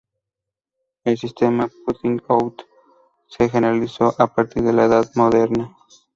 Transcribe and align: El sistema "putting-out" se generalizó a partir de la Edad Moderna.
El 1.03 1.19
sistema 1.19 1.69
"putting-out" 1.85 2.63
se 3.27 3.49
generalizó 3.49 4.15
a 4.17 4.33
partir 4.33 4.63
de 4.63 4.73
la 4.73 4.85
Edad 4.85 5.11
Moderna. 5.13 5.77